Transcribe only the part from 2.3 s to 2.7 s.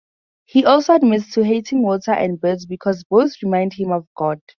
birds